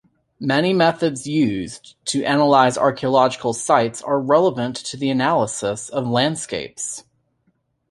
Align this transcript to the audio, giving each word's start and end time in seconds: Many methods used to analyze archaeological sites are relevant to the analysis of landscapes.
Many 0.39 0.73
methods 0.73 1.27
used 1.27 1.95
to 2.05 2.23
analyze 2.23 2.75
archaeological 2.75 3.53
sites 3.53 4.01
are 4.01 4.19
relevant 4.19 4.75
to 4.77 4.97
the 4.97 5.11
analysis 5.11 5.89
of 5.89 6.07
landscapes. 6.07 7.03